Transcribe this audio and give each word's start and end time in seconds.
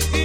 did 0.00 0.23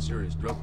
serious 0.00 0.34
drug 0.34 0.59